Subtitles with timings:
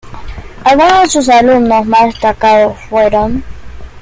[0.63, 3.43] Algunos de sus alumnos más destacados fueron.